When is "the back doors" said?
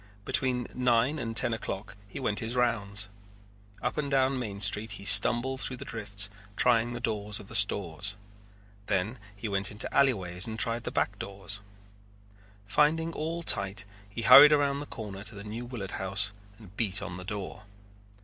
10.85-11.61